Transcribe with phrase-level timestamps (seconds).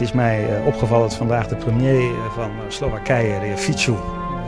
[0.00, 3.96] Het is mij eh, opgevallen dat vandaag de premier eh, van Slowakije, de heer Fico,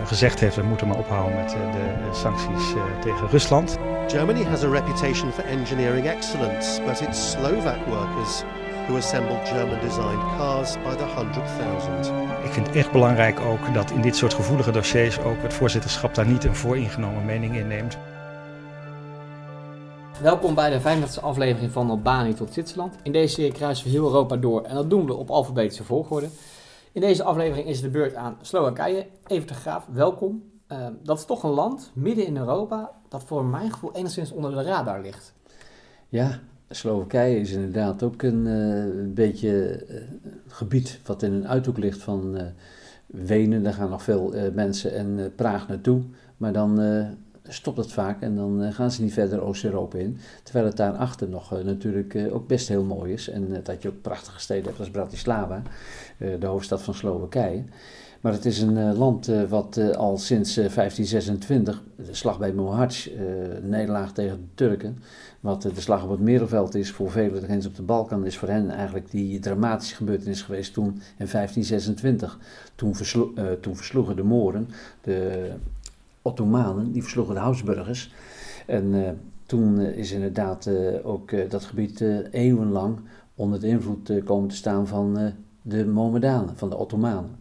[0.05, 3.79] gezegd heeft we moeten maar ophouden met de sancties tegen Rusland.
[4.09, 8.43] Germany has a reputation for engineering excellence, but it's Slovak workers
[8.87, 12.13] who assemble German-designed cars by the hundred thousand.
[12.45, 16.15] Ik vind het echt belangrijk ook dat in dit soort gevoelige dossiers ook het voorzitterschap
[16.15, 17.99] daar niet een vooringenomen mening in neemt.
[20.21, 22.97] Welkom bij de 35e aflevering van Albanië tot Zwitserland.
[23.03, 26.29] In deze serie kruisen we heel Europa door en dat doen we op alfabetische volgorde.
[26.93, 29.07] In deze aflevering is de beurt aan Slowakije.
[29.27, 30.43] Even de Graaf, welkom.
[30.69, 34.51] Uh, dat is toch een land midden in Europa dat voor mijn gevoel enigszins onder
[34.51, 35.33] de radar ligt.
[36.09, 40.01] Ja, Slowakije is inderdaad ook een, uh, beetje uh,
[40.49, 42.39] gebied wat in een uithoek ligt van
[43.07, 43.63] Wenen.
[43.63, 46.03] Daar gaan nog veel mensen en Praag naartoe.
[46.37, 46.81] Maar dan
[47.49, 50.19] stopt het vaak en dan eh, gaan ze niet verder Oost-Europa in.
[50.43, 53.29] Terwijl het daarachter nog uh, natuurlijk uh, ook best heel mooi is.
[53.29, 55.63] En dat je ook prachtige steden hebt als Bratislava,
[56.39, 57.65] de hoofdstad van Slowakije.
[58.21, 63.11] Maar het is een land wat al sinds 1526, de slag bij Mohacs,
[63.63, 64.99] nederlaag tegen de Turken,
[65.41, 68.39] wat de slag op het Merelveld is voor velen, de grens op de Balkan, is
[68.39, 70.87] voor hen eigenlijk die dramatische gebeurtenis geweest toen
[71.19, 72.39] in 1526.
[72.75, 72.95] Toen,
[73.61, 74.69] toen versloegen de Moren
[75.01, 75.51] de
[76.23, 78.13] Ottomanen, die versloegen de Habsburgers.
[78.67, 79.09] En uh,
[79.47, 83.01] toen uh, is inderdaad uh, ook dat gebied eeuwenlang
[83.35, 87.41] onder de invloed komen te staan van de Mohammedanen, van de Ottomanen.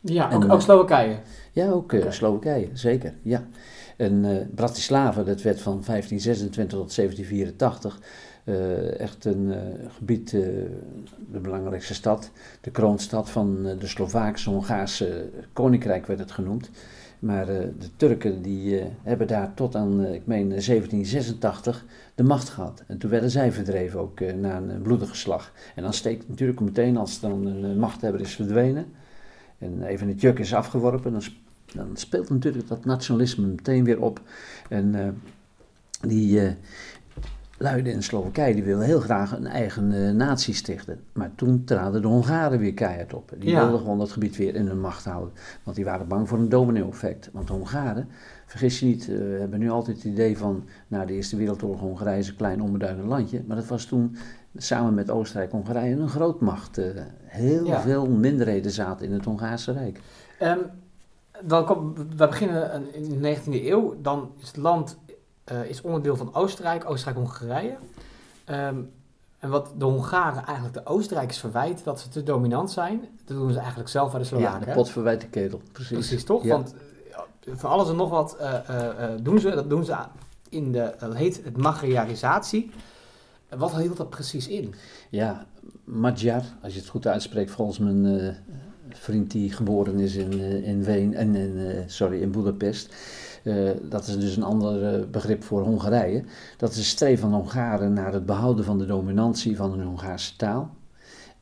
[0.00, 1.16] Ja, en, ook, Slowakije?
[1.52, 2.12] Ja, ook okay.
[2.12, 3.46] Slowakije, zeker, ja.
[3.96, 8.00] En Bratislava, dat werd van 1526 tot 1784
[8.98, 9.54] echt een
[9.88, 12.30] gebied, de belangrijkste stad,
[12.60, 16.70] de kroonstad van de Slovaakse-Hongaarse koninkrijk werd het genoemd.
[17.18, 22.22] Maar uh, de Turken die uh, hebben daar tot aan, uh, ik meen, 1786 de
[22.22, 22.82] macht gehad.
[22.86, 25.52] En toen werden zij verdreven ook na een bloedige slag.
[25.74, 28.86] En dan steekt natuurlijk meteen, als dan een machthebber is verdwenen
[29.58, 31.22] en even het juk is afgeworpen, dan,
[31.74, 34.20] dan speelt natuurlijk dat nationalisme meteen weer op.
[34.68, 35.18] En
[36.00, 36.56] die,
[37.58, 41.00] luiden in Slowakije die wilden heel graag een eigen uh, natie stichten.
[41.12, 43.32] Maar toen traden de Hongaren weer keihard op.
[43.38, 45.34] Die wilden gewoon dat gebied weer in hun macht houden.
[45.62, 47.30] Want die waren bang voor een domino-effect.
[47.32, 48.08] Want de Hongaren,
[48.46, 50.64] vergis je niet, uh, we hebben nu altijd het idee van...
[50.88, 53.42] na de Eerste Wereldoorlog Hongarije is een klein onbeduidend landje.
[53.46, 54.16] Maar dat was toen
[54.56, 56.78] samen met Oostenrijk-Hongarije een grootmacht.
[56.78, 56.86] Uh,
[57.24, 60.00] heel veel minderheden zaten in het Hongaarse Rijk.
[60.42, 60.58] Um,
[61.44, 63.96] dan komt, we beginnen in de 19e eeuw.
[64.02, 64.98] Dan is het land
[65.52, 67.76] uh, is onderdeel van Oostenrijk, Oostenrijk-Hongarije.
[68.50, 68.90] Um,
[69.38, 73.52] en wat de Hongaren eigenlijk de Oostenrijkers verwijten, dat ze te dominant zijn, dat doen
[73.52, 74.60] ze eigenlijk zelf bij de Slowaken.
[74.60, 75.92] Ja, de pot verwijt de ketel, precies.
[75.92, 76.42] Precies, toch?
[76.42, 76.48] Ja.
[76.48, 76.74] Want
[77.48, 79.96] uh, voor alles en nog wat uh, doen ze, dat doen ze
[80.48, 82.70] in de, dat heet het Magyarisatie.
[83.56, 84.74] Wat hield dat precies in?
[85.10, 85.46] Ja,
[85.84, 88.36] Magyar, als je het goed uitspreekt, volgens mijn
[88.90, 92.94] vriend die geboren is in, in Ween, en in, sorry, in Budapest
[93.46, 96.24] uh, dat is dus een ander uh, begrip voor Hongarije.
[96.56, 100.36] Dat is een streven van Hongaren naar het behouden van de dominantie van hun Hongaarse
[100.36, 100.70] taal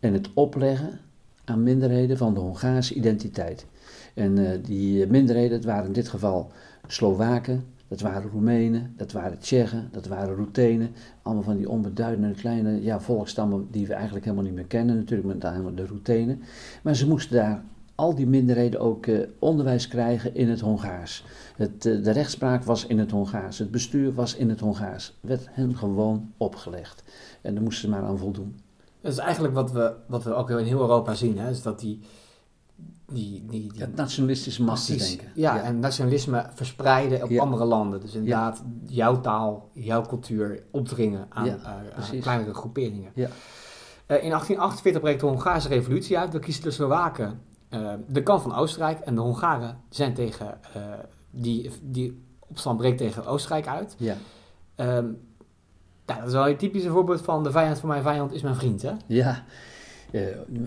[0.01, 1.01] en het opleggen
[1.45, 3.67] aan minderheden van de Hongaarse identiteit.
[4.15, 6.51] En uh, die minderheden, dat waren in dit geval
[6.87, 10.91] Slowaken, dat waren Roemenen, dat waren Tsjechen, dat waren Routenen.
[11.23, 15.29] Allemaal van die onbeduidende kleine ja, volkstammen die we eigenlijk helemaal niet meer kennen, natuurlijk
[15.29, 16.43] met name de Routenen.
[16.83, 17.63] Maar ze moesten daar
[17.95, 21.25] al die minderheden ook uh, onderwijs krijgen in het Hongaars.
[21.57, 25.15] Het, uh, de rechtspraak was in het Hongaars, het bestuur was in het Hongaars.
[25.21, 27.03] werd hen gewoon opgelegd.
[27.43, 28.61] En daar moesten ze maar aan voldoen.
[29.01, 31.51] Dat is eigenlijk wat we, wat we ook in heel Europa zien, hè?
[31.51, 32.01] is dat die...
[33.07, 35.29] die, die, die het nationalistische machtsdenken.
[35.35, 38.01] Ja, ja, en nationalisme verspreiden op andere landen.
[38.01, 43.11] Dus inderdaad, jouw taal, jouw cultuur opdringen aan, aan kleinere groeperingen.
[43.15, 43.29] Ja.
[44.07, 46.33] in 1848 breekt de Hongaarse revolutie uit.
[46.33, 47.41] Dan kiezen de Slowaken
[48.07, 50.83] de kant van Oostenrijk en de Hongaren zijn tegen, uh,
[51.31, 53.97] die, die opstand breekt tegen Oostenrijk uit.
[53.99, 54.17] Ja.
[54.77, 55.19] Um,
[56.07, 58.55] nou, dat is wel een typische voorbeeld van de vijand van mijn vijand is mijn
[58.55, 58.93] vriend, hè?
[59.07, 59.45] Ja,
[60.13, 60.23] uh,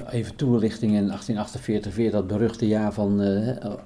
[0.10, 3.20] even toelichting in 1848, weer dat beruchte jaar van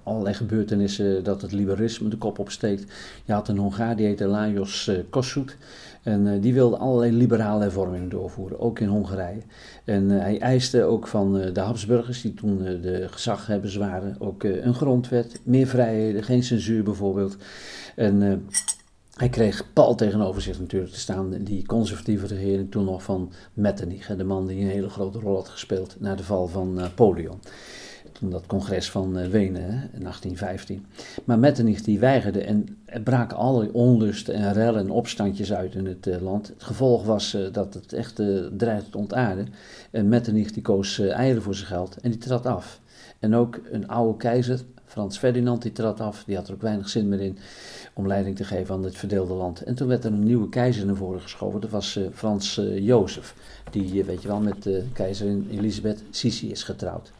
[0.04, 2.94] allerlei gebeurtenissen dat het liberalisme de kop opsteekt.
[3.26, 5.58] Je had een Hongaar, die heette Lajos Kossuth.
[6.04, 9.42] En uh, die wilde allerlei liberale hervormingen doorvoeren, ook in Hongarije.
[9.86, 14.44] En uh, hij eiste ook van uh, de Habsburgers, die toen de gezaghebbers waren, ook
[14.44, 17.38] een grondwet, meer vrijheden, geen censuur bijvoorbeeld.
[17.96, 18.46] En
[19.16, 24.16] hij kreeg pal tegenover zich natuurlijk te staan, die conservatieve regering toen nog van Metternich,
[24.16, 27.40] de man die een hele grote rol had gespeeld na de val van Napoleon.
[28.12, 30.86] Toen dat congres van Wenen hè, in 1815.
[31.24, 35.86] Maar Metternich die weigerde en er braken allerlei onlusten en rellen en opstandjes uit in
[35.86, 36.48] het land.
[36.48, 38.16] Het gevolg was dat het echt
[38.58, 39.48] dreigde te ontaarden.
[39.92, 42.80] En Metternich die koos eieren voor zijn geld en die trad af.
[43.20, 44.60] En ook een oude keizer,
[44.92, 46.24] Frans Ferdinand, die trad af.
[46.24, 47.38] Die had er ook weinig zin meer in
[47.94, 49.62] om leiding te geven aan dit verdeelde land.
[49.62, 51.62] En toen werd er een nieuwe keizer naar voren geschoven.
[51.62, 53.36] Dat was uh, Frans uh, Jozef.
[53.72, 57.12] Die, uh, weet je wel, met uh, keizerin Elisabeth Sisi is getrouwd.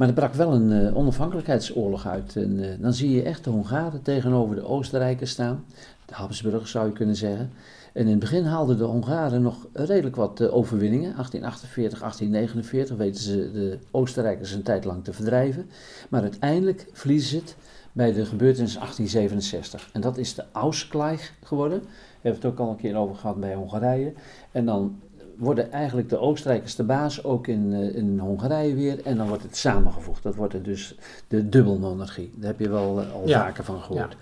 [0.00, 2.36] Maar er brak wel een onafhankelijkheidsoorlog uit.
[2.36, 5.64] En dan zie je echt de Hongaren tegenover de Oostenrijkers staan.
[6.06, 7.50] De Habsburgers zou je kunnen zeggen.
[7.92, 11.12] En in het begin haalden de Hongaren nog redelijk wat overwinningen.
[11.12, 15.70] 1848, 1849 weten ze de Oostenrijkers een tijd lang te verdrijven.
[16.08, 17.56] Maar uiteindelijk verliezen ze het
[17.92, 19.90] bij de gebeurtenis 1867.
[19.92, 21.78] En dat is de Ausgleich geworden.
[21.78, 21.88] Daar
[22.20, 24.12] hebben het ook al een keer over gehad bij Hongarije.
[24.52, 24.98] En dan
[25.40, 29.04] worden eigenlijk de Oostenrijkers de baas, ook in, uh, in Hongarije weer.
[29.04, 30.22] En dan wordt het samengevoegd.
[30.22, 30.94] Dat wordt dus
[31.28, 32.32] de dubbelmonarchie.
[32.36, 33.40] Daar heb je wel uh, al ja.
[33.40, 34.16] vaker van gehoord.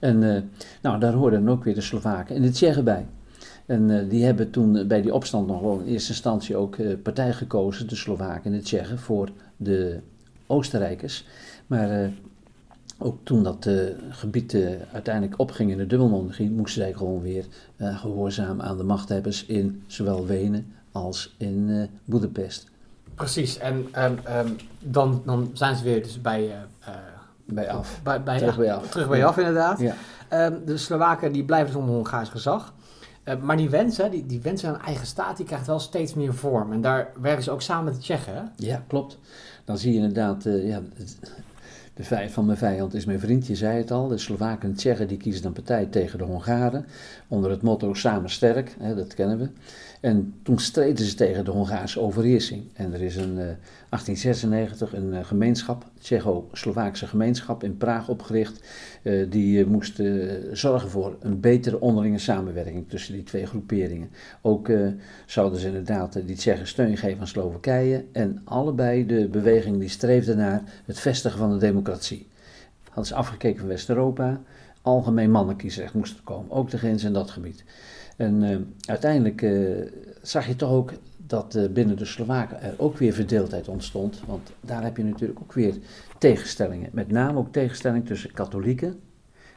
[0.00, 0.40] En uh,
[0.82, 3.06] nou, daar hoorden dan ook weer de Slovaken en de Tsjechen bij.
[3.66, 7.88] En die hebben toen bij die opstand nog wel in eerste instantie ook partij gekozen,
[7.88, 10.00] de Slovaken en de Tsjechen, voor de
[10.46, 11.26] Oostenrijkers.
[11.66, 12.10] Maar
[13.02, 17.44] ook toen dat uh, gebied uh, uiteindelijk opging in de dubbelmonarchie, moesten zij gewoon weer
[17.76, 22.68] uh, gehoorzaam aan de machthebbers in zowel Wenen als in Boedapest.
[23.14, 26.54] Precies, en um, um, dan, dan zijn ze weer dus bij,
[27.44, 28.00] bij af.
[28.02, 28.90] Bij, bij, terug bij af.
[28.90, 29.80] Terug bij af, inderdaad.
[29.80, 29.94] Ja.
[30.46, 32.74] Um, de Slowaken die blijven dus onder Hongaars gezag.
[33.42, 36.14] maar die wens, hè, die, die wens aan een eigen staat, die krijgt wel steeds
[36.14, 36.72] meer vorm.
[36.72, 38.34] En daar werken ze ook samen met de Tsjechen.
[38.34, 38.42] Hè?
[38.56, 39.18] Ja, klopt.
[39.64, 40.82] Dan zie je inderdaad, ja,
[42.00, 44.08] de vijand van mijn vijand is mijn vriend, je zei het al.
[44.08, 46.86] De Slowaken en Tsjechen die kiezen dan partij tegen de Hongaren.
[47.28, 49.48] Onder het motto samen sterk, hè, dat kennen we.
[50.00, 52.64] En toen streden ze tegen de Hongaarse overheersing.
[52.72, 58.64] En er is in uh, 1896 een uh, gemeenschap, Tsjecho-Slovaakse gemeenschap in Praag opgericht.
[59.02, 60.02] Uh, die moest
[60.52, 64.10] zorgen voor een betere onderlinge samenwerking tussen die twee groeperingen.
[64.42, 64.70] Ook
[65.26, 68.04] zouden ze inderdaad die Tsjechen steun geven aan Slowakije.
[68.12, 72.28] En allebei de beweging die streefde naar het vestigen van de democratie.
[72.84, 74.40] Hadden ze afgekeken van West-Europa.
[74.82, 77.64] Algemeen mannenkiesrecht moest er komen, ook de grens in dat gebied.
[78.16, 79.46] En uiteindelijk
[80.22, 80.92] zag je toch ook
[81.26, 84.20] dat binnen de Slowaken er ook weer verdeeldheid ontstond.
[84.26, 85.74] Want daar heb je natuurlijk ook weer
[86.20, 86.90] tegenstellingen.
[86.92, 89.00] Met name ook tegenstelling tussen katholieken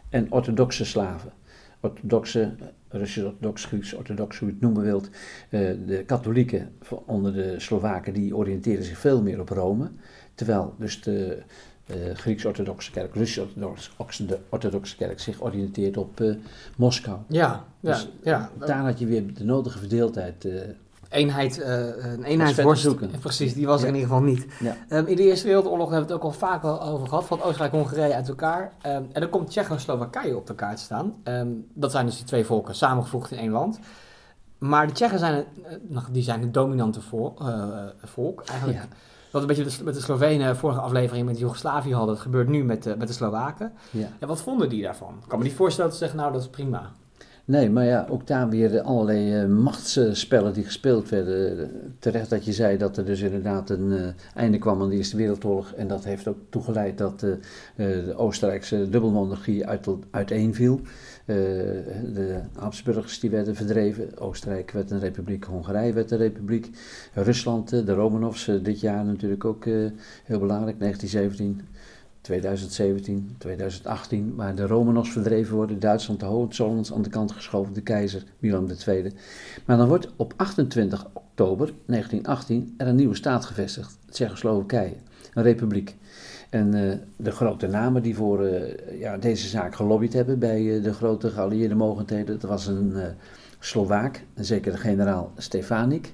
[0.09, 1.31] en orthodoxe slaven.
[1.79, 2.55] Orthodoxe,
[2.87, 5.09] Russisch-orthodox, Grieks-orthodox, hoe je het noemen wilt.
[5.49, 6.71] de katholieken
[7.05, 9.91] onder de Slowaken die oriënteren zich veel meer op Rome.
[10.35, 11.41] Terwijl dus de
[11.87, 16.35] uh, Grieks-orthodoxe kerk, Russisch-orthodoxe kerk zich oriënteert op uh,
[16.77, 17.19] Moskou.
[17.27, 18.65] Ja, dus ja, ja.
[18.65, 20.47] Daar had je weer de nodige verdeeldheid.
[21.13, 22.81] Uh, Eenheid, een eenheidsworst.
[22.81, 23.09] zoeken.
[23.19, 24.45] Precies, die was er in ieder geval niet.
[24.59, 24.75] Ja.
[24.89, 27.25] Um, in de Eerste Wereldoorlog hebben we het ook al vaak wel over gehad.
[27.25, 28.73] Valt Oostenrijk en Hongarije uit elkaar.
[28.85, 31.13] Um, en dan komt Tsjechoslowakije op de kaart staan.
[31.23, 33.79] Um, dat zijn dus die twee volken samengevoegd in één land.
[34.57, 35.45] Maar de Tsjechen zijn,
[36.11, 37.43] die zijn het dominante volk.
[38.03, 38.79] volk eigenlijk.
[38.79, 38.87] Ja
[39.33, 42.15] wat een beetje met de Slovenen vorige aflevering met Joegoslavië hadden.
[42.15, 43.73] Dat gebeurt nu met de, met de Slowaken.
[43.91, 44.07] Ja.
[44.19, 44.27] ja.
[44.27, 45.17] wat vonden die daarvan?
[45.21, 46.91] Ik kan me niet voorstellen dat ze zeggen, nou dat is prima.
[47.45, 51.71] Nee, maar ja, ook daar weer allerlei uh, machtsspellen die gespeeld werden.
[51.99, 55.17] Terecht dat je zei dat er dus inderdaad een uh, einde kwam aan de Eerste
[55.17, 55.71] Wereldoorlog.
[55.71, 57.35] En dat heeft ook toegeleid dat uh,
[57.75, 60.81] de Oostenrijkse dubbelmonarchie uit, uiteenviel.
[61.25, 64.17] de Habsburgers die werden verdreven.
[64.17, 66.69] Oostenrijk werd een republiek, Hongarije werd een republiek.
[67.13, 69.65] Rusland, de Romanovs, dit jaar natuurlijk ook
[70.23, 71.61] heel belangrijk, 1917.
[72.23, 77.81] 2017, 2018, waar de Romanovs verdreven worden, Duitsland de Hohenzollerns aan de kant geschoven, de
[77.81, 79.13] keizer Milan II.
[79.65, 84.95] Maar dan wordt op 28 oktober 1918 er een nieuwe staat gevestigd, Tsjechoslowakije,
[85.33, 85.95] een republiek.
[86.49, 90.83] En uh, de grote namen die voor uh, ja, deze zaak gelobbyd hebben bij uh,
[90.83, 92.95] de grote geallieerde mogendheden, dat was een
[93.59, 96.13] Slovaak, een zekere generaal Stefanik.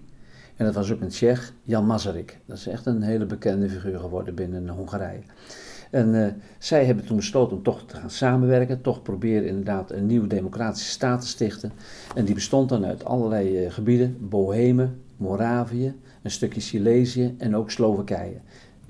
[0.56, 2.40] En dat was ook een Tsjech, Jan Masaryk.
[2.46, 5.22] Dat is echt een hele bekende figuur geworden binnen Hongarije.
[5.90, 6.28] En uh,
[6.58, 10.90] zij hebben toen besloten om toch te gaan samenwerken, toch proberen inderdaad een nieuwe democratische
[10.90, 11.72] staat te stichten.
[12.16, 17.72] En die bestond dan uit allerlei uh, gebieden, Bohemen, Moravië, een stukje Silesië en ook
[17.72, 18.38] Slowakije.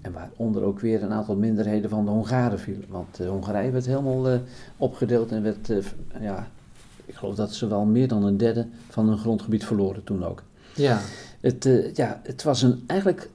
[0.02, 2.86] En waaronder ook weer een aantal minderheden van de Hongaren vielen.
[2.90, 4.40] Want uh, Hongarije werd helemaal
[4.78, 5.72] opgedeeld en werd,
[6.22, 6.48] ja,
[7.06, 10.44] ik geloof dat ze wel meer dan een derde van hun grondgebied verloren toen ook.
[10.76, 11.00] Ja.
[11.40, 13.30] Het, ja, het was een, eigenlijk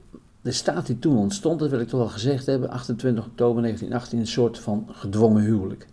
[0.45, 4.19] de staat die toen ontstond, dat wil ik toch wel gezegd hebben, 28 oktober 1918,
[4.19, 5.87] een soort van gedwongen huwelijk.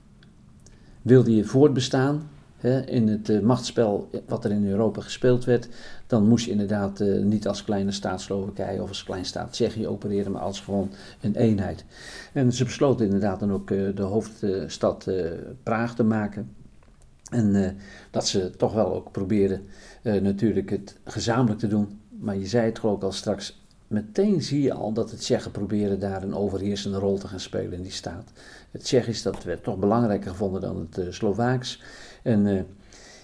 [1.02, 5.68] Wilde je voortbestaan, hè, in het uh, machtsspel wat er in Europa gespeeld werd,
[6.06, 9.86] dan moest je inderdaad uh, niet als kleine staat Slowakije of als kleine staat Tsjechië
[9.86, 10.90] opereren, maar als gewoon
[11.20, 11.84] een eenheid.
[12.32, 15.10] En ze besloten inderdaad dan ook uh, de hoofdstad
[15.62, 16.50] Praag te maken.
[17.30, 17.76] En
[18.10, 19.62] dat ze toch wel ook probeerden
[20.02, 22.00] natuurlijk het gezamenlijk te doen.
[22.08, 23.61] Maar je zei het geloof ik al straks,
[23.92, 27.72] meteen zie je al dat de Tsjechen proberen daar een overheersende rol te gaan spelen
[27.72, 28.32] in die staat.
[28.70, 31.82] Het Tsjechisch dat werd toch belangrijker gevonden dan het uh, Slovaaks.
[32.22, 32.62] En uh,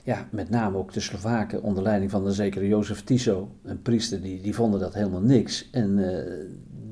[0.04, 4.22] ja, met name ook de Slovaken onder leiding van de zekere Jozef Tiso, een priester,
[4.22, 5.68] die, die vonden dat helemaal niks.
[5.70, 5.98] En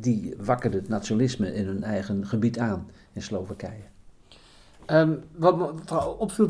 [0.01, 3.96] die wakkerden het nationalisme in hun eigen gebied aan in Slowakije.
[4.93, 6.49] Um, wat me opviel,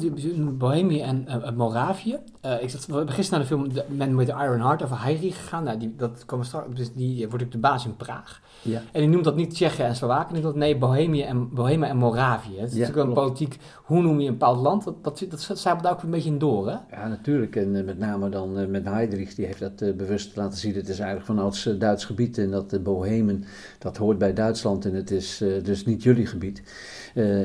[0.53, 2.19] Bohemië en uh, Moravië.
[2.45, 5.03] Uh, ik we hebben gisteren naar de film The Man with the Iron Heart over
[5.03, 5.65] Heiri gegaan.
[5.65, 8.41] Nou, die, dat komen straks, dus die wordt ook de baas in Praag.
[8.63, 8.83] Ja.
[8.93, 11.89] En die noemt dat niet Tsjechië en Slowaken, die noemt dat nee, Bohemië en, Bohemië
[11.89, 12.59] en Moravië.
[12.59, 14.85] Het is ja, natuurlijk een politiek, hoe noem je een bepaald land?
[14.85, 16.77] Dat, dat, dat, daar ook een beetje in door, hè?
[16.91, 17.57] Ja, natuurlijk.
[17.57, 20.75] En uh, met name dan met Heydrich, die heeft dat bewust laten zien.
[20.75, 23.45] Het is eigenlijk van ouds Duits gebied en dat Bohemen,
[23.79, 26.63] dat hoort bij Duitsland en het is dus niet jullie gebied.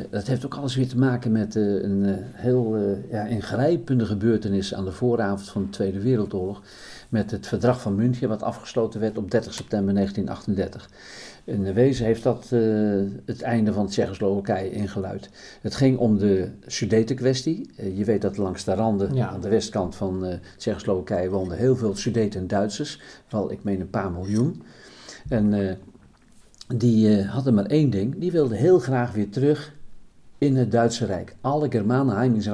[0.10, 2.78] dat heeft ook alles weer te maken met een heel
[3.10, 6.62] ja, ingrijpende gebeurtenis aan de vooravond van de Tweede Wereldoorlog
[7.10, 10.90] met het verdrag van München, wat afgesloten werd op 30 september 1938.
[11.44, 12.50] In wezen heeft dat
[13.26, 15.30] het einde van Tsjechoslowakije ingeluid.
[15.62, 17.70] Het ging om de Sudetenkwestie.
[17.96, 19.28] Je weet dat langs de randen, ja.
[19.28, 23.02] aan de westkant van Tsjechoslowakije, woonden heel veel Sudeten en Duitsers.
[23.30, 24.64] Wel, ik meen een paar miljoen.
[25.30, 25.78] En
[26.76, 29.80] die hadden maar één ding, die wilden heel graag weer terug
[30.42, 31.36] in het Duitse Rijk.
[31.42, 32.50] Alle Germanen, Heimisch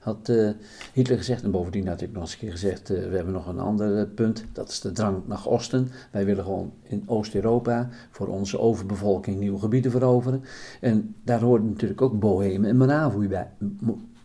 [0.00, 0.50] had uh,
[0.92, 1.42] Hitler gezegd.
[1.42, 3.98] En bovendien had ik nog eens een keer gezegd, uh, we hebben nog een ander
[3.98, 4.44] uh, punt.
[4.52, 5.88] Dat is de drang naar Oosten.
[6.10, 10.42] Wij willen gewoon in Oost-Europa voor onze overbevolking nieuwe gebieden veroveren.
[10.80, 13.50] En daar hoort natuurlijk ook Bohemen en Moravië bij.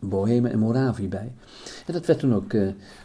[0.00, 1.32] Bohemen en bij.
[1.86, 2.52] En dat werd toen ook,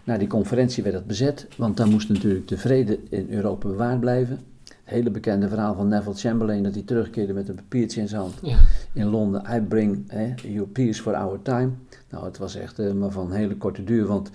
[0.04, 1.48] na die conferentie werd dat bezet.
[1.58, 4.40] Want dan moest natuurlijk de vrede in Europa bewaard blijven
[4.86, 8.34] hele bekende verhaal van Neville Chamberlain, dat hij terugkeerde met een papiertje in zijn hand
[8.42, 8.58] ja.
[8.94, 9.44] in Londen.
[9.56, 11.72] I bring eh, your peace for our time.
[12.10, 14.30] Nou, het was echt uh, maar van hele korte duur, want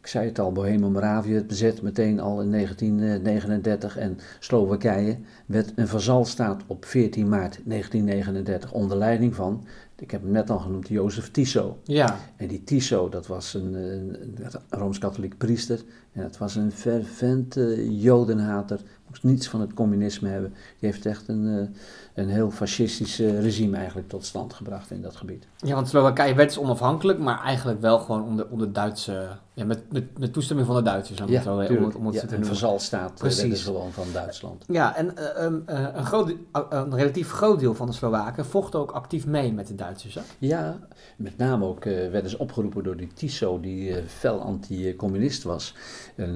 [0.00, 5.72] ik zei het al, Bohemen Moravië, het bezet meteen al in 1939 en Slowakije werd
[5.74, 9.64] een vazalstaat op 14 maart 1939 onder leiding van
[10.00, 11.78] ik heb hem net al genoemd, Jozef Tiso.
[11.84, 12.18] Ja.
[12.36, 15.82] En die Tiso, dat was een, een, een Rooms-Katholiek priester.
[16.12, 18.80] En dat was een fervente jodenhater.
[19.08, 20.50] Moest niets van het communisme hebben.
[20.50, 25.02] Die heeft echt een, eh, een heel fascistisch eh, regime eigenlijk tot stand gebracht in
[25.02, 25.46] dat gebied.
[25.56, 29.28] Ja, want Slowakije werd dus onafhankelijk, maar eigenlijk wel gewoon onder, onder Duitse...
[29.54, 31.20] Ja, met, met, met toestemming van de Duitsers.
[31.26, 33.10] Ja, zo, om het, om het ja, te een verzalstaat.
[33.10, 33.62] Eh, Precies.
[33.62, 34.64] gewoon van Duitsland.
[34.68, 39.26] Ja, en uh, een, groot, een relatief groot deel van de Slowaken vocht ook actief
[39.26, 40.14] mee met de Duitsers.
[40.14, 40.20] Hè?
[40.38, 40.78] Ja,
[41.16, 45.74] met name ook werden ze opgeroepen door die Tiso, die fel anti-communist was.
[46.14, 46.32] En,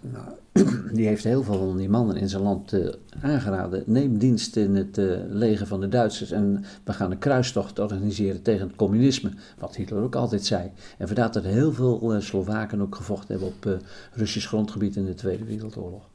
[0.00, 0.26] nou,
[0.92, 2.74] die heeft heel veel van die mannen in zijn land
[3.22, 3.82] aangeraden.
[3.86, 4.96] Neem dienst in het
[5.28, 10.02] leger van de Duitsers en we gaan een kruistocht organiseren tegen het communisme, wat Hitler
[10.02, 10.70] ook altijd zei.
[10.98, 13.72] En vandaar dat heel veel uh, Slowaken ook gevochten hebben op uh,
[14.12, 16.08] Russisch grondgebied in de Tweede Wereldoorlog.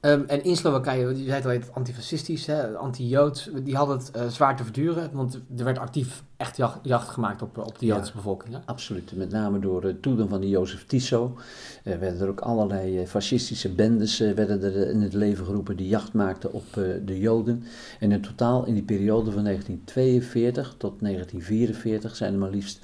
[0.00, 4.56] Um, en in Slowakije, je zei het al, antifascistisch, anti-Joods, die hadden het uh, zwaar
[4.56, 8.54] te verduren, want er werd actief echt jacht, jacht gemaakt op, op de Joodse bevolking.
[8.54, 8.60] Hè?
[8.64, 11.36] Absoluut, met name door het toedoen van die Jozef Tiso
[11.84, 16.12] uh, werden er ook allerlei fascistische bendes werden er in het leven geroepen die jacht
[16.12, 16.64] maakten op
[17.04, 17.64] de Joden.
[18.00, 22.80] En in totaal in die periode van 1942 tot 1944 zijn er maar liefst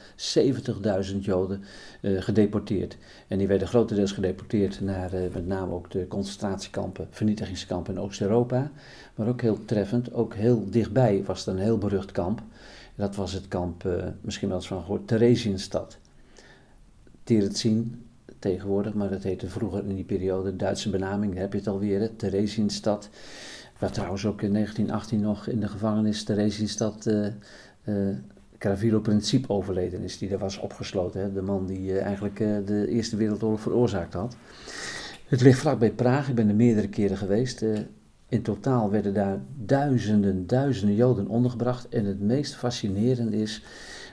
[1.13, 1.65] 70.000 Joden
[2.03, 2.97] gedeporteerd.
[3.29, 8.71] En die werden grotendeels gedeporteerd naar met name ook de concentratiekampen vernietigingskamp in Oost-Europa.
[9.15, 12.43] Maar ook heel treffend, ook heel dichtbij was er een heel berucht kamp.
[12.95, 15.99] Dat was het kamp, uh, misschien wel eens van gehoord, Theresienstad.
[17.23, 18.07] Terezin
[18.39, 22.01] tegenwoordig, maar dat heette vroeger in die periode, Duitse benaming, daar heb je het alweer,
[22.01, 23.09] hè, Theresienstad.
[23.79, 27.27] Waar trouwens ook in 1918 nog in de gevangenis Theresienstad uh,
[27.85, 28.17] uh,
[28.59, 31.21] Cravilo Principe overleden is, die daar was opgesloten.
[31.21, 32.37] Hè, de man die eigenlijk
[32.67, 34.37] de Eerste Wereldoorlog veroorzaakt had.
[35.27, 37.65] Het ligt vlakbij Praag, ik ben er meerdere keren geweest.
[38.29, 41.89] In totaal werden daar duizenden, duizenden Joden ondergebracht.
[41.89, 43.63] En het meest fascinerende is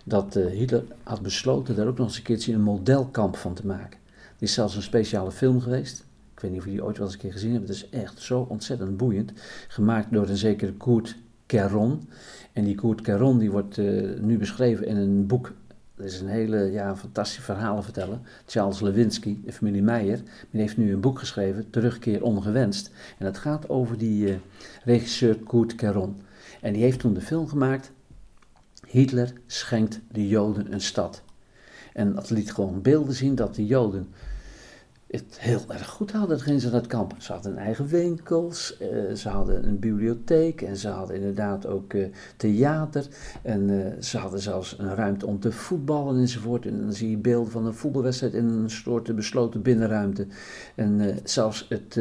[0.05, 3.65] dat uh, Hitler had besloten daar ook nog eens een keertje een modelkamp van te
[3.65, 3.99] maken.
[4.35, 6.05] Er is zelfs een speciale film geweest.
[6.33, 7.69] Ik weet niet of jullie die ooit wel eens een keer gezien hebben.
[7.69, 9.31] Het is echt zo ontzettend boeiend.
[9.67, 11.15] Gemaakt door een zekere Koert
[11.45, 12.09] Keron.
[12.53, 15.53] En die Koert Keron die wordt uh, nu beschreven in een boek
[16.01, 18.21] dat is een hele ja, fantastische verhalen vertellen.
[18.45, 22.91] Charles Lewinsky, de familie Meijer, die heeft nu een boek geschreven, Terugkeer ongewenst.
[23.17, 24.35] En dat gaat over die uh,
[24.83, 26.21] regisseur Kurt Caron.
[26.61, 27.91] En die heeft toen de film gemaakt,
[28.87, 31.23] Hitler schenkt de Joden een stad.
[31.93, 34.07] En dat liet gewoon beelden zien dat de Joden
[35.11, 36.29] het heel erg goed hadden.
[36.29, 37.15] Dat gingen ze het kamp.
[37.17, 42.05] Ze hadden eigen winkels, uh, ze hadden een bibliotheek en ze hadden inderdaad ook uh,
[42.37, 43.07] theater.
[43.41, 46.65] En uh, ze hadden zelfs een ruimte om te voetballen enzovoort.
[46.65, 50.27] En dan zie je beelden van een voetbalwedstrijd in een soort besloten binnenruimte.
[50.75, 51.99] En zelfs het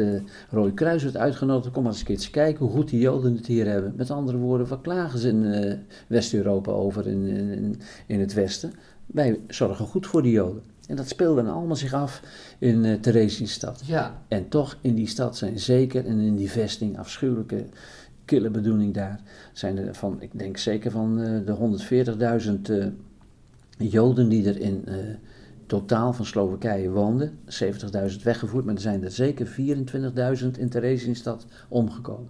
[0.49, 1.73] Rode Kruis werd uitgenodigd.
[1.73, 3.93] Kom maar eens een keertje kijken hoe goed die Joden het hier hebben.
[3.95, 8.73] Met andere woorden, wat klagen ze in West-Europa over in, in, in het Westen?
[9.05, 10.61] Wij zorgen goed voor die Joden.
[10.87, 12.21] En dat speelde dan allemaal zich af
[12.59, 13.81] in uh, Theresienstad.
[13.85, 14.21] Ja.
[14.27, 17.65] En toch in die stad zijn zeker, en in die vesting, afschuwelijke,
[18.25, 19.19] kille bedoeling daar,
[19.53, 21.77] zijn er van, ik denk zeker van uh, de
[22.65, 22.91] 140.000 uh, eh,
[23.77, 24.85] Joden die er in
[25.65, 27.39] totaal van Slowakije woonden.
[28.11, 29.47] 70.000 weggevoerd, maar er zijn er zeker
[30.41, 32.29] 24.000 in Theresienstad omgekomen.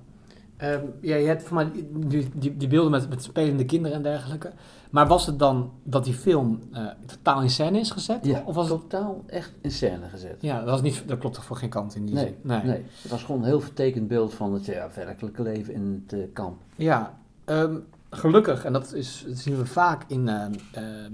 [0.63, 4.03] Um, ja, je hebt voor mij die, die, die, beelden met, met spelende kinderen en
[4.03, 4.51] dergelijke.
[4.89, 8.25] Maar was het dan dat die film uh, totaal in scène is gezet?
[8.25, 10.35] Ja, of was totaal echt in scène gezet.
[10.39, 12.35] Ja, dat, was niet, dat klopt toch voor geen kant in die nee, zin?
[12.41, 12.63] Nee.
[12.63, 16.19] nee, het was gewoon een heel vertekend beeld van het ja, werkelijke leven in het
[16.19, 16.61] uh, kamp.
[16.75, 20.45] Ja, um, gelukkig, en dat, is, dat zien we vaak in, uh,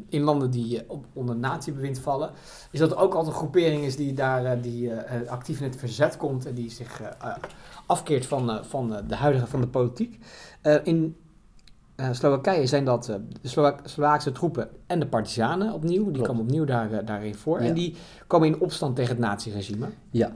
[0.09, 2.31] in landen die op, onder natiebewind vallen,
[2.71, 4.91] is dat er ook altijd een groepering is die daar die,
[5.27, 7.01] actief in het verzet komt en die zich
[7.87, 10.19] afkeert van, van de huidige van de politiek.
[10.83, 11.15] in
[11.97, 13.05] uh, Slowakije zijn dat
[13.41, 16.11] de Slowak Slovaakse troepen en de partisanen opnieuw.
[16.11, 17.59] Die komen opnieuw daar, daarin voor.
[17.59, 17.95] En die
[18.27, 19.87] komen in opstand tegen het naziregime.
[20.09, 20.33] Ja,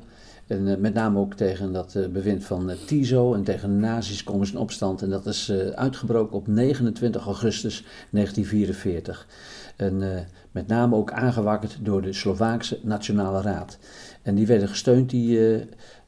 [0.48, 4.54] en met name ook tegen dat bewind van Tiso en tegen de nazi's komen ze
[4.54, 5.02] in opstand.
[5.02, 9.28] En dat is uitgebroken op 29 augustus 1944.
[9.76, 13.78] En met name ook aangewakkerd door de Slovaakse Nationale Raad.
[14.22, 15.40] En die werden gesteund, die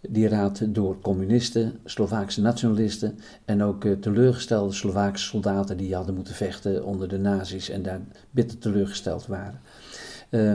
[0.10, 6.34] die raad door communisten, Slovaakse nationalisten en ook uh, teleurgestelde Slovaakse soldaten die hadden moeten
[6.34, 9.60] vechten onder de nazi's en daar bitter teleurgesteld waren.
[10.30, 10.54] Uh,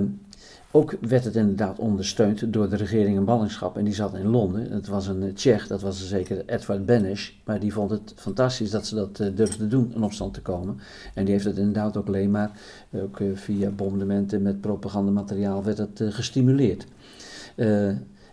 [0.71, 4.73] ook werd het inderdaad ondersteund door de regering in ballingschap en die zat in Londen.
[4.73, 8.87] Het was een Tsjech, dat was zeker Edward Benesch, maar die vond het fantastisch dat
[8.87, 10.78] ze dat uh, durfden doen in opstand te komen.
[11.14, 12.50] En die heeft het inderdaad ook alleen maar,
[12.93, 16.87] ook via bombardementen met propagandamateriaal, werd het gestimuleerd.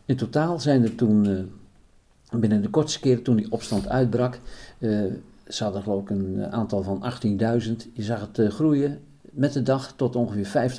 [0.05, 4.39] In totaal zijn er toen, uh, binnen de kortste keren toen die opstand uitbrak,
[4.79, 5.03] uh,
[5.47, 7.75] ze hadden geloof ik een eh, aantal van 18.000.
[7.94, 9.00] Je zag het groeien
[9.35, 10.71] met de dag tot ongeveer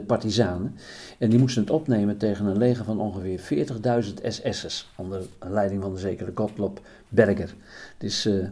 [0.00, 0.74] 50.000 partizanen.
[1.18, 3.68] En die moesten het opnemen tegen een leger van ongeveer
[4.04, 7.54] 40.000 SS'ers, onder leiding van de zekere Gottlob Berger.
[8.26, 8.44] Uh,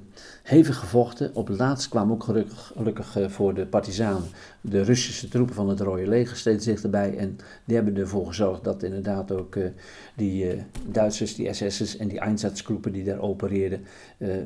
[0.42, 1.34] hevig gevochten.
[1.34, 2.24] Op het laatst kwamen ook
[2.74, 4.28] gelukkig, uh, voor de partizanen
[4.60, 7.16] de Russische troepen van het Rode Leger steeds dichterbij.
[7.16, 9.58] En die hebben ervoor gezorgd dat inderdaad ook
[10.14, 13.84] die Duitsers, die SS'ers en die Einsatzgroepen die daar opereerden,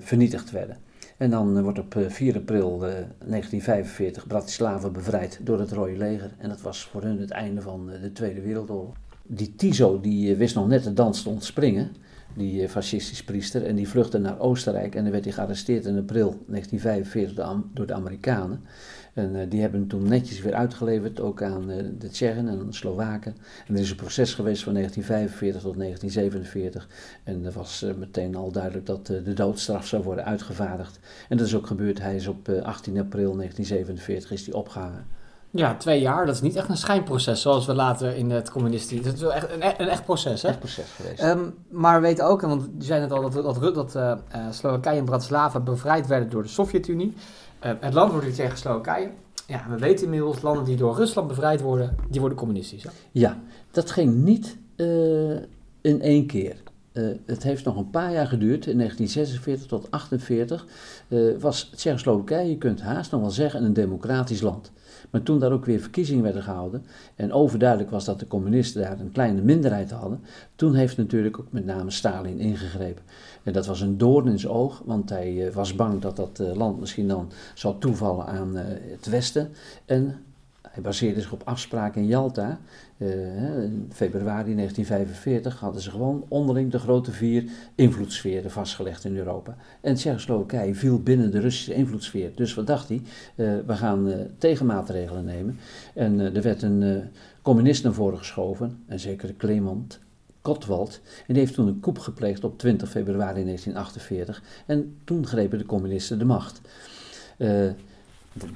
[0.01, 0.77] vernietigd werden.
[1.23, 6.31] En dan wordt op 4 april 1945 Bratislava bevrijd door het Rode Leger.
[6.39, 8.95] En dat was voor hun het einde van de Tweede Wereldoorlog.
[9.27, 11.91] Die Tiso die wist nog net de dans te ontspringen
[12.37, 13.67] die fascistisch priester.
[13.67, 17.95] En die vluchtte naar Oostenrijk en dan werd hij gearresteerd in april 1945 door de
[17.95, 18.61] Amerikanen.
[19.13, 22.67] En uh, die hebben hem toen netjes weer uitgeleverd, ook aan uh, de Tsjechen en
[22.67, 23.37] de Slowaken.
[23.67, 26.89] En er is een proces geweest van 1945 tot 1947.
[27.25, 30.99] En er was uh, meteen al duidelijk dat de doodstraf zou worden uitgevaardigd.
[31.29, 32.01] En dat is ook gebeurd.
[32.01, 35.07] Hij is op 18 april 1947 is die opgehangen.
[35.55, 36.27] Ja, twee jaar.
[36.27, 39.05] Dat is niet echt een schijnproces zoals we later in het communistische...
[39.05, 40.49] Dat is wel echt een, een echt proces, hè?
[40.49, 41.23] Echt proces geweest.
[41.23, 44.13] Um, maar we weten ook, want je zei net al, dat, dat, dat uh,
[44.51, 47.15] Slowakije en Bratislava bevrijd werden door de Sovjet-Unie.
[47.65, 49.11] Uh, het land wordt weer tegen Slowakije.
[49.47, 52.87] Ja, we weten inmiddels, landen die door Rusland bevrijd worden, die worden communistisch.
[53.11, 53.39] Ja,
[53.71, 55.37] dat ging niet uh,
[55.81, 56.57] in één keer.
[56.93, 60.67] Uh, het heeft nog een paar jaar geduurd, in 1946 tot 1948
[61.09, 64.73] uh, was Tsjechoslowakije, je kunt haast nog wel zeggen, een democratisch land.
[65.11, 66.85] Maar toen daar ook weer verkiezingen werden gehouden
[67.17, 70.21] en overduidelijk was dat de communisten daar een kleine minderheid hadden,
[70.55, 73.03] toen heeft natuurlijk ook met name Stalin ingegrepen.
[73.43, 76.41] En dat was een doorn in zijn oog, want hij uh, was bang dat dat
[76.41, 79.53] uh, land misschien dan zou toevallen aan uh, het Westen.
[79.85, 80.17] En
[80.73, 82.59] hij baseerde zich op afspraken in Jalta.
[82.99, 89.57] in februari 1945 hadden ze gewoon onderling de grote vier invloedssferen vastgelegd in Europa.
[89.81, 92.31] En Tsjechoslowakije viel binnen de Russische invloedssfeer.
[92.35, 93.03] Dus wat dacht hij?
[93.67, 95.59] we gaan tegenmaatregelen nemen.
[95.95, 97.11] En er werd een
[97.43, 100.01] communist naar voren geschoven, en zeker Clement
[100.43, 101.01] Kotwald.
[101.05, 104.43] En die heeft toen een coup gepleegd op 20 februari 1948.
[104.67, 106.61] En toen grepen de communisten de macht.
[107.37, 107.75] De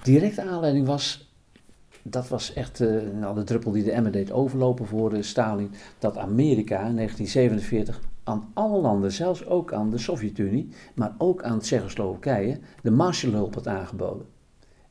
[0.03, 1.26] directe aanleiding was,
[2.11, 5.71] dat was echt uh, nou, de druppel die de emmer deed overlopen voor uh, Stalin,
[5.99, 11.59] dat Amerika in 1947 aan alle landen, zelfs ook aan de Sovjet-Unie, maar ook aan
[11.59, 14.36] Tsjechoslowakije, de Marshallhulp had aangeboden.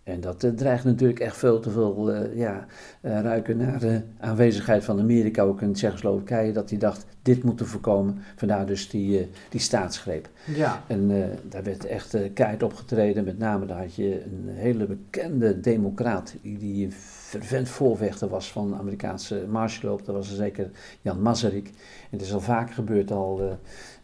[0.05, 2.65] En dat uh, dreigt natuurlijk echt veel te veel uh, ja,
[3.01, 7.65] uh, ruiken naar de aanwezigheid van Amerika, ook in Tsjechoslowakije, dat hij dacht, dit moeten
[7.65, 8.17] voorkomen.
[8.35, 10.29] Vandaar dus die, die staatsgreep.
[10.55, 10.83] Ja.
[10.87, 11.07] En
[11.49, 13.23] daar werd echt keihard opgetreden.
[13.23, 18.69] Met name daar had je een hele bekende democraat, die een fervent voorvechter was van
[18.69, 20.05] de Amerikaanse marshallhulp.
[20.05, 20.69] Dat was er zeker
[21.01, 21.67] Jan Masaryk.
[21.67, 23.57] En het is al vaker gebeurd al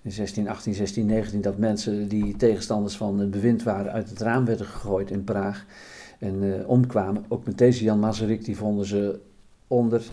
[0.03, 4.65] in 1618, 1619, dat mensen die tegenstanders van het bewind waren uit het raam werden
[4.65, 5.65] gegooid in Praag
[6.19, 7.25] en uh, omkwamen.
[7.27, 9.19] Ook met deze Jan Masaryk, die vonden ze
[9.67, 10.03] onder,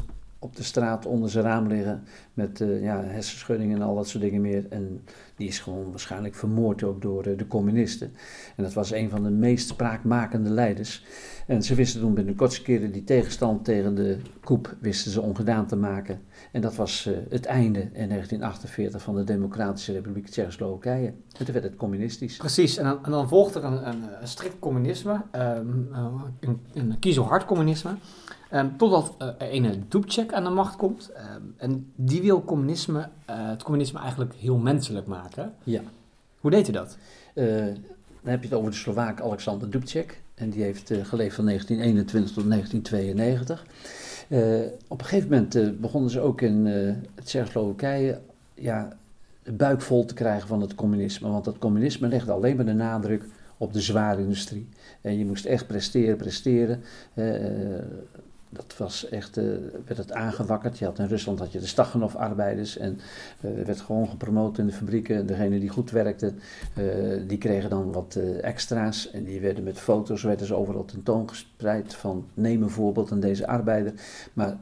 [0.41, 3.05] op de straat onder zijn raam liggen met uh, ja,
[3.49, 4.67] en al dat soort dingen meer.
[4.69, 5.05] En
[5.37, 8.13] die is gewoon waarschijnlijk vermoord ook door uh, de communisten.
[8.57, 11.05] En dat was een van de meest spraakmakende leiders.
[11.47, 15.67] En ze wisten toen binnen kortste keren die tegenstand tegen de koep wisten ze ongedaan
[15.67, 16.21] te maken.
[16.53, 21.07] En dat was uh, het einde in 1948 van de Democratische Republiek Tsjechoslowakije.
[21.07, 22.37] En toen werd het communistisch.
[22.37, 25.89] Precies, en dan, en dan volgt er een, een, strikt communisme, um,
[26.41, 27.91] een, een kiezelhard communisme.
[28.53, 31.11] Um, totdat uh, er een Dubček aan de macht komt.
[31.37, 35.55] Um, en die wil communisme, uh, het communisme eigenlijk heel menselijk maken.
[35.65, 35.81] Ja.
[36.41, 36.97] Hoe deed hij dat?
[38.23, 40.21] dan heb je het over de Slovaak Alexander Dubček.
[40.35, 43.67] En die heeft geleefd van 1921 tot 1992.
[44.29, 48.21] Uh, op een gegeven moment begonnen ze ook in uh, Tsjechoslowakije
[48.55, 48.89] ja,
[49.43, 51.29] de buik vol te krijgen van het communisme.
[51.29, 53.25] Want het communisme legde alleen maar de nadruk
[53.57, 54.69] op de zware industrie.
[55.01, 56.83] En je moest echt presteren, presteren
[58.51, 59.45] dat was echt, uh,
[59.87, 60.79] werd het aangewakkerd.
[60.79, 62.99] Je had in Rusland had je de Stakhanov-arbeiders en
[63.41, 65.27] uh, werd gewoon gepromoot in de fabrieken.
[65.27, 66.39] Degene die goed werkten,
[66.79, 71.95] uh, die kregen dan wat extra's en die werden met foto's werden ze overal tentoongespreid
[71.95, 73.93] van neem een voorbeeld aan deze arbeider.
[74.33, 74.57] Maar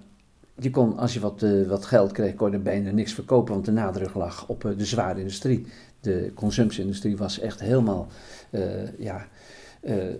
[0.54, 3.72] je kon, als je wat, wat geld kreeg, kon je bijna niks verkopen, want de
[3.72, 5.66] nadruk lag op de zware industrie.
[6.00, 8.06] De consumptieindustrie was echt helemaal,
[8.98, 9.26] ja...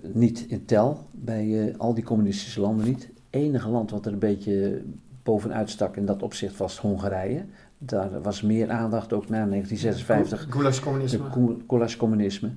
[0.02, 4.82] niet in tel bij al die communistische landen niet enige land wat er een beetje
[5.22, 7.44] bovenuit stak in dat opzicht was Hongarije.
[7.78, 10.46] Daar was meer aandacht ook na 1956.
[10.50, 11.24] Gulascommunisme.
[11.66, 12.50] Gulascommunisme.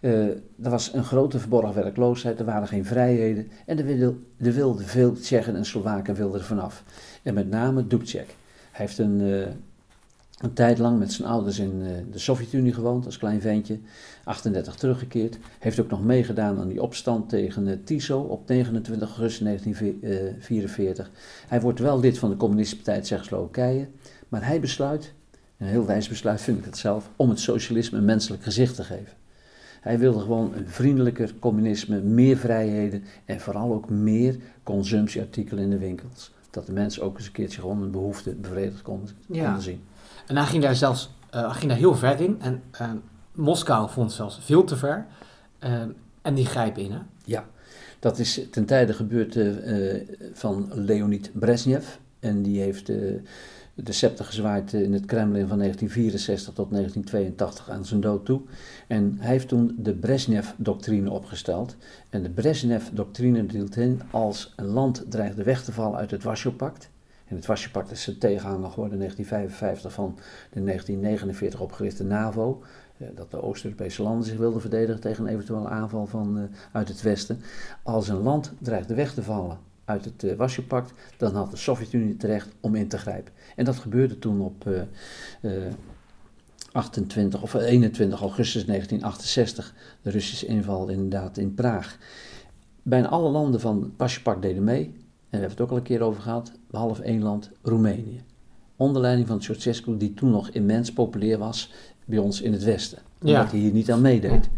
[0.00, 3.48] Uh, er was een grote verborgen werkloosheid, er waren geen vrijheden.
[3.66, 6.84] En er wilden, er wilden veel Tsjechen en Slowaken wilden er vanaf.
[7.22, 8.36] En met name Dubček.
[8.70, 9.46] Hij heeft een, uh,
[10.38, 13.78] een tijd lang met zijn ouders in uh, de Sovjet-Unie gewoond, als klein ventje.
[14.24, 15.38] 38 teruggekeerd.
[15.58, 21.10] Heeft ook nog meegedaan aan die opstand tegen uh, Tiso op 29 augustus 1944.
[21.48, 23.88] Hij wordt wel lid van de Communistische Partij Tsjechoslowakije.
[24.28, 25.12] Maar hij besluit,
[25.58, 28.84] een heel wijs besluit vind ik het zelf, om het socialisme een menselijk gezicht te
[28.84, 29.12] geven.
[29.80, 35.78] Hij wilde gewoon een vriendelijker communisme, meer vrijheden en vooral ook meer consumptieartikelen in de
[35.78, 36.32] winkels.
[36.50, 39.60] Dat de mensen ook eens een keertje gewoon een behoefte bevredigd konden, ja.
[39.60, 39.80] zien.
[40.26, 42.40] En hij ging daar zelfs uh, ging daar heel ver in.
[42.40, 42.90] En uh,
[43.32, 45.06] Moskou vond zelfs veel te ver.
[45.64, 45.82] Uh,
[46.22, 46.98] en die grijpt in, hè?
[47.24, 47.44] Ja,
[47.98, 49.38] dat is ten tijde gebeurd
[50.32, 51.86] van Leonid Brezhnev.
[52.20, 52.86] En die heeft
[53.74, 58.40] de scepter gezwaaid in het Kremlin van 1964 tot 1982 aan zijn dood toe.
[58.86, 61.76] En hij heeft toen de Brezhnev-doctrine opgesteld.
[62.10, 66.90] En de Brezhnev-doctrine deelt in als een land dreigde weg te vallen uit het Warschau-pact
[67.24, 70.14] en het Warschau-pact is de tegenhanger geworden in 1955 van
[70.50, 72.62] de 1949 opgerichte NAVO.
[72.96, 76.88] Eh, dat de Oost-Europese landen zich wilden verdedigen tegen een eventuele aanval van, uh, uit
[76.88, 77.40] het Westen.
[77.82, 82.16] Als een land dreigde weg te vallen uit het uh, Warschau-pact, dan had de Sovjet-Unie
[82.16, 83.32] terecht om in te grijpen.
[83.56, 84.68] En dat gebeurde toen op
[86.72, 91.98] 28 of 21 augustus 1968, de Russische inval inderdaad in Praag.
[92.82, 96.02] Bijna alle landen van het Warschau-pact deden mee we hebben het ook al een keer
[96.02, 98.22] over gehad, behalve één land, Roemenië.
[98.76, 101.72] Onder leiding van Ceausescu, die toen nog immens populair was
[102.04, 102.98] bij ons in het Westen.
[103.22, 104.48] Omdat hij hier niet aan meedeed.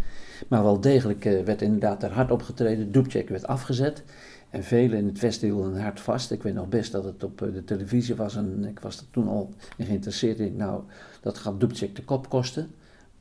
[0.49, 2.93] Maar wel degelijk uh, werd inderdaad er hard opgetreden.
[2.93, 4.03] Dubček werd afgezet.
[4.51, 6.31] En velen in het Westen hielden hart vast.
[6.31, 8.37] Ik weet nog best dat het op eh, de televisie was.
[8.37, 10.57] En ik was er toen al in geïnteresseerd in.
[10.57, 10.83] Nou,
[11.21, 12.71] dat gaat Dubček de kop kosten.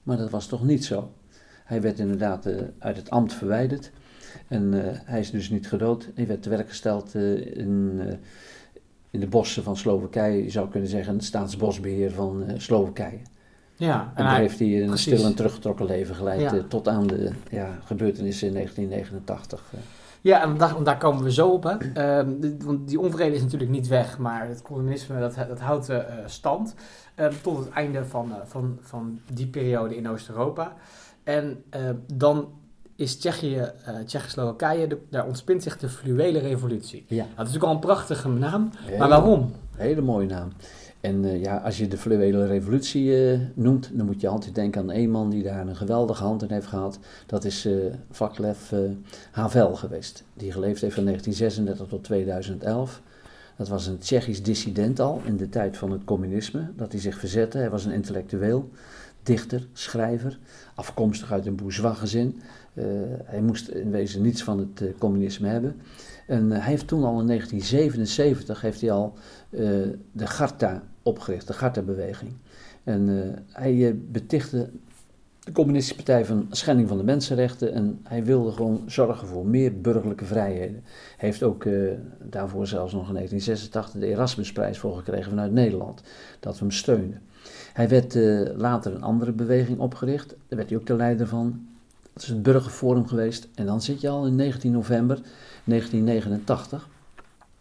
[0.03, 1.11] Maar dat was toch niet zo.
[1.65, 3.91] Hij werd inderdaad uh, uit het ambt verwijderd.
[4.47, 6.09] En uh, hij is dus niet gedood.
[6.15, 8.01] Hij werd te werk gesteld uh, in,
[9.15, 10.43] in de bossen van Slowakije.
[10.43, 13.19] Je zou kunnen zeggen het staatsbosbeheer van Slowakije.
[13.75, 15.13] Ja, en, daar heeft hij een precies.
[15.13, 16.63] stil en teruggetrokken leven geleid ja.
[16.67, 19.63] tot aan de ja, gebeurtenissen in 1989.
[20.21, 21.63] Ja, en daar, daar, komen we zo op.
[21.63, 22.17] Hè.
[22.19, 25.89] Um, want die onvrede is natuurlijk niet weg, maar het communisme dat, dat houdt
[26.25, 26.75] stand
[27.19, 30.73] uh, tot het einde van, van, van die periode in Oost-Europa.
[31.23, 31.63] En
[32.13, 32.47] dan
[32.95, 37.05] is Tsjechië, uh, Tsjechoslowakije, daar ontspint zich de fluwele revolutie.
[37.07, 37.17] Ja.
[37.17, 39.51] Dat is natuurlijk al een prachtige naam, maar waarom?
[39.75, 40.51] Hele mooie naam.
[41.01, 45.09] En ja, als je de fluwele revolutie noemt, dan moet je altijd denken aan één
[45.09, 46.99] man die daar een geweldige hand in heeft gehad.
[47.25, 47.67] Dat is
[48.11, 48.71] Vaclav
[49.31, 53.01] Havel geweest, die geleefd heeft van 1936 tot 2011.
[53.57, 57.19] Dat was een Tsjechisch dissident al in de tijd van het communisme, dat hij zich
[57.19, 57.57] verzette.
[57.57, 58.69] Hij was een intellectueel,
[59.23, 60.39] dichter, schrijver,
[60.75, 62.41] afkomstig uit een bourgeois gezin.
[62.75, 62.85] Uh,
[63.23, 65.75] hij moest in wezen niets van het uh, communisme hebben.
[66.27, 69.13] En uh, hij heeft toen al in 1977 heeft hij al
[70.11, 72.31] de Garta opgericht, de Garta-beweging.
[72.83, 74.69] En hij betichtte
[75.39, 79.81] de Communistische Partij van schending van de mensenrechten en hij wilde gewoon zorgen voor meer
[79.81, 80.83] burgerlijke vrijheden.
[81.17, 81.65] Hij heeft ook
[82.23, 86.01] daarvoor zelfs nog in 1986 de Erasmusprijs voor gekregen vanuit Nederland,
[86.39, 87.21] dat we hem steunden.
[87.73, 88.15] Hij werd
[88.55, 91.74] later een andere beweging opgericht, daar werd hij ook de leider van.
[92.15, 95.21] Dat is het Burgerforum geweest en dan zit je al in 19 november
[95.63, 96.89] 1989.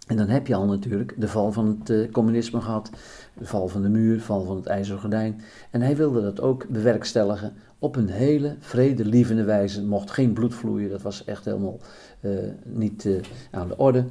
[0.06, 2.90] En dan heb je al natuurlijk de val van het uh, communisme gehad,
[3.38, 5.40] de val van de muur, de val van het ijzeren gordijn.
[5.70, 9.84] En hij wilde dat ook bewerkstelligen op een hele vredelievende wijze.
[9.84, 11.78] Mocht geen bloed vloeien, dat was echt helemaal
[12.20, 13.20] uh, niet uh,
[13.50, 14.04] aan de orde.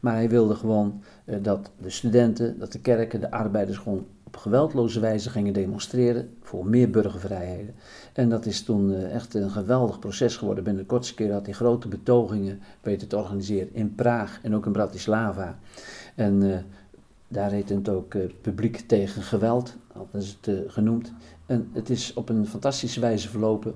[0.00, 4.36] Maar hij wilde gewoon uh, dat de studenten, dat de kerken, de arbeiders gewoon op
[4.36, 7.74] geweldloze wijze gingen demonstreren voor meer burgervrijheden.
[8.12, 10.64] En dat is toen echt een geweldig proces geworden.
[10.64, 14.66] Binnen de kortste keer had hij grote betogingen weten te organiseren in Praag en ook
[14.66, 15.58] in Bratislava.
[16.14, 16.64] En
[17.32, 21.12] daar heet het ook publiek tegen geweld, dat is het genoemd.
[21.46, 23.74] En het is op een fantastische wijze verlopen.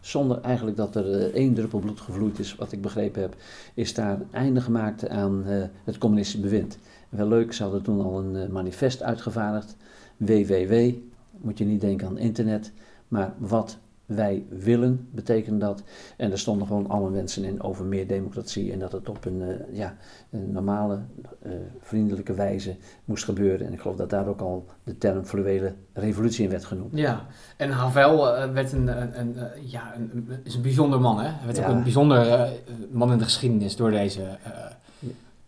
[0.00, 3.36] Zonder eigenlijk dat er uh, één druppel bloed gevloeid is, wat ik begrepen heb,
[3.74, 5.42] is daar einde gemaakt aan
[5.84, 6.78] het communistische bewind.
[7.08, 9.76] wel leuk, ze hadden toen al een manifest uitgevaardigd.
[10.16, 10.94] WWW,
[11.30, 12.72] moet je niet denken aan internet,
[13.08, 15.82] maar wat wij willen, betekent dat.
[16.16, 19.40] En er stonden gewoon alle wensen in over meer democratie en dat het op een,
[19.40, 19.96] uh, ja,
[20.30, 20.98] een normale,
[21.46, 23.66] uh, vriendelijke wijze moest gebeuren.
[23.66, 26.96] En ik geloof dat daar ook al de term fluwele revolutie in werd genoemd.
[26.98, 31.28] Ja, en Havel uh, werd een, een, een ja, een, is een bijzonder man, hè?
[31.28, 31.68] Hij werd ja.
[31.68, 32.48] ook een bijzonder
[32.90, 34.22] man in de geschiedenis door deze...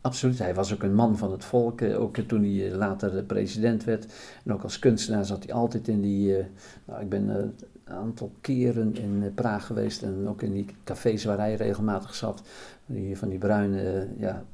[0.01, 4.07] Absoluut, hij was ook een man van het volk, ook toen hij later president werd.
[4.45, 6.37] En ook als kunstenaar zat hij altijd in die,
[6.85, 7.55] nou, ik ben
[7.89, 12.43] aantal keren in eh, Praag geweest en ook in die cafés waar hij regelmatig zat.
[12.87, 14.45] Die, van die bruine eh, ja,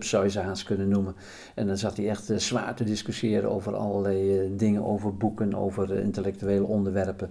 [0.00, 1.14] zou je ze haast kunnen noemen.
[1.54, 5.54] En dan zat hij echt uh, zwaar te discussiëren over allerlei uh, dingen, over boeken,
[5.54, 7.30] over uh, intellectuele onderwerpen.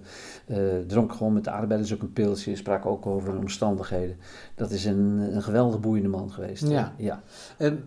[0.86, 4.16] dronk gewoon met de arbeiders ook een pilsje, sprak ook over omstandigheden.
[4.54, 6.68] Dat is een, een geweldig boeiende man geweest.
[6.68, 6.92] Ja.
[6.96, 7.22] ja.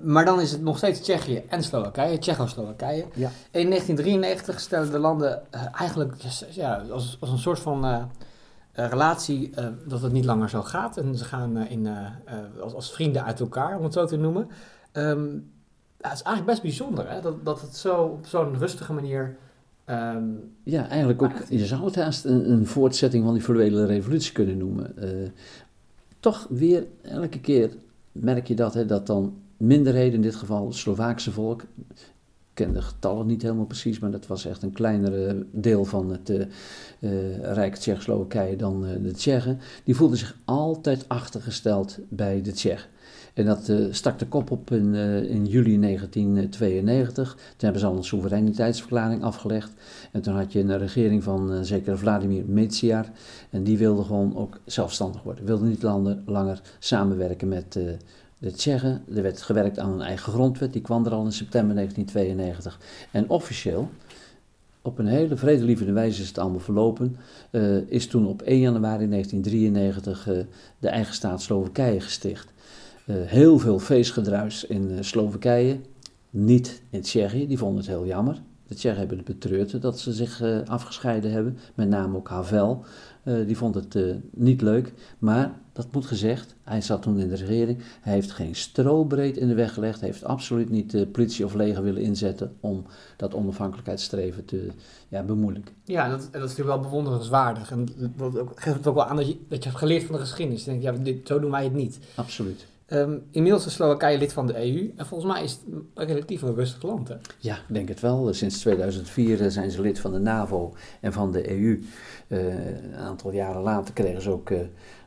[0.01, 3.05] maar dan is het nog steeds Tsjechië en Slowakije, Tsjechoslowakije.
[3.13, 3.29] Ja.
[3.51, 5.41] In 1993 stelden de landen
[5.73, 6.13] eigenlijk
[6.49, 8.09] ja, als, als een soort van
[8.75, 10.97] relatie uh, dat het niet langer zo gaat.
[10.97, 11.87] En ze gaan uh, in,
[12.61, 14.47] als, als, vrienden uit elkaar, om het zo te noemen.
[14.93, 15.51] Um,
[15.97, 17.21] ja, het is eigenlijk best bijzonder hè?
[17.21, 19.37] Dat, dat het zo op zo'n rustige manier.
[19.85, 21.43] Um, ja, eigenlijk ook.
[21.49, 24.95] Je zou het haast een, een voortzetting van die fluwele revolutie kunnen noemen.
[26.19, 27.71] toch weer elke keer
[28.11, 31.63] merk je dat, hè, dat dan minderheden, in dit geval het Slovaakse volk,
[32.55, 36.29] ken de getallen niet helemaal precies, maar dat was echt een kleinere deel van het
[36.29, 39.59] uh, Rijk Tsjechoslowakije dan uh, de Tsjechen.
[39.83, 42.89] Die voelden zich altijd achtergesteld bij de Tsjechen.
[43.33, 47.33] En dat stak de kop op in, in juli 1992.
[47.33, 49.71] Toen hebben ze al een soevereiniteitsverklaring afgelegd.
[50.11, 53.09] En toen had je een regering van zeker Vladimir Metsiar.
[53.49, 55.45] En die wilde gewoon ook zelfstandig worden.
[55.45, 57.77] Wilde niet langer, langer samenwerken met
[58.39, 59.03] de Tsjechen.
[59.15, 62.79] Er werd gewerkt aan een eigen grondwet, die kwam er al in september 1992.
[63.11, 63.89] En officieel,
[64.81, 67.17] op een hele vredelievende wijze is het allemaal verlopen,
[67.51, 70.45] uh, is toen op 1 januari 1993 uh, eh,
[70.79, 72.53] de eigen staat Slowakije gesticht.
[73.05, 75.79] Uh, heel veel feestgedruis in Slowakije,
[76.29, 78.41] niet in Tsjechië, die vonden het heel jammer.
[78.67, 82.85] De Tsjechen hebben het betreurd dat ze zich afgescheiden hebben, met name ook Havel.
[83.23, 83.97] die vond het
[84.31, 86.55] niet leuk, maar dat moet gezegd.
[86.63, 87.77] Hij zat toen in de regering.
[88.01, 89.99] Hij heeft geen strobreed in de weg gelegd.
[89.99, 92.85] Hij heeft absoluut niet de politie of leger willen inzetten om
[93.17, 94.69] dat onafhankelijkheidsstreven te
[95.07, 95.73] ja, bemoeilijken.
[95.83, 97.71] Ja, dat, dat is natuurlijk wel bewonderenswaardig.
[97.71, 100.21] En dat geeft het ook wel aan dat je, dat je hebt geleerd van de
[100.21, 100.63] geschiedenis.
[100.63, 101.99] Je denkt, ja, dit, zo doen wij het niet.
[102.15, 102.67] Absoluut.
[102.89, 105.61] Um, inmiddels is Slowakije lid van de EU en volgens mij is het
[105.93, 107.07] een relatief een rustig land.
[107.07, 107.15] Hè?
[107.39, 108.33] Ja, ik denk het wel.
[108.33, 111.83] Sinds 2004 zijn ze lid van de NAVO en van de EU.
[112.27, 114.59] Eh, een aantal jaren later kregen ze ook uh,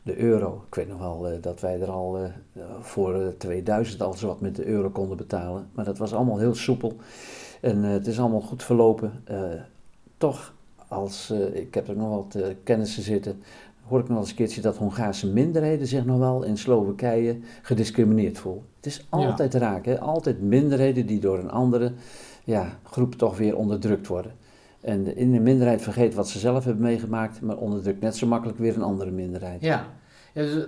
[0.03, 0.65] de euro.
[0.67, 2.31] Ik weet nog wel dat wij er al
[2.81, 5.69] voor 2000 al zo wat met de euro konden betalen.
[5.73, 6.97] Maar dat was allemaal heel soepel.
[7.61, 9.23] En het is allemaal goed verlopen.
[10.17, 10.55] toch,
[10.89, 13.43] als, ik heb er nog wat kennissen zitten
[13.89, 18.39] hoor ik nog eens een keertje dat Hongaarse minderheden zich nog wel in Slowakije gediscrimineerd
[18.39, 18.63] voelen.
[18.77, 20.01] Het is altijd raak, hè?
[20.01, 21.93] altijd minderheden die door een andere
[22.45, 24.33] ja, groep toch weer onderdrukt worden.
[24.81, 28.59] En in de minderheid vergeet wat ze zelf hebben meegemaakt, maar onderdrukt net zo makkelijk
[28.59, 29.61] weer een andere minderheid.
[29.61, 29.87] Ja,
[30.35, 30.67] ja, dus,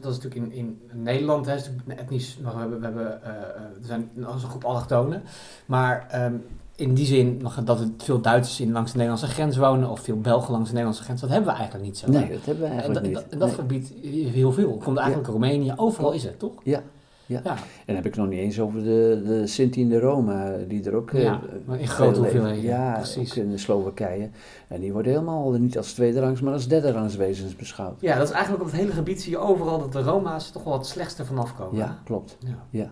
[0.00, 3.72] dat is natuurlijk in, in Nederland, hè, is etnisch, we hebben, we hebben uh, er
[3.80, 5.22] zijn als een groep allochtonen,
[5.66, 6.44] maar um,
[6.80, 10.20] in die zin dat er veel Duitsers in langs de Nederlandse grens wonen of veel
[10.20, 12.10] Belgen langs de Nederlandse grens, dat hebben we eigenlijk niet zo.
[12.10, 13.28] Nee, dat hebben we eigenlijk en, niet.
[13.28, 13.92] En dat gebied
[14.32, 14.76] heel veel.
[14.76, 15.32] Komt eigenlijk ja.
[15.32, 16.52] Roemenië, overal is het, toch?
[16.62, 16.82] Ja,
[17.26, 17.42] ja.
[17.44, 20.84] En dan heb ik nog niet eens over de, de Sinti en de Roma, die
[20.84, 21.10] er ook...
[21.10, 22.62] Ja, uh, in grote hoeveelheden.
[22.62, 23.36] Ja, precies.
[23.36, 24.28] in de Slowakije.
[24.68, 28.00] En die worden helemaal niet als tweede rangs, maar als derde rangs wezens beschouwd.
[28.00, 30.64] Ja, dat is eigenlijk op het hele gebied zie je overal dat de Roma's toch
[30.64, 31.76] wel het slechtste vanaf komen.
[31.76, 32.36] Ja, klopt.
[32.38, 32.58] Ja.
[32.70, 32.90] ja.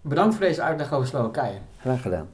[0.00, 1.58] Bedankt voor deze uitleg over Slowakije.
[1.78, 2.28] Graag gedaan.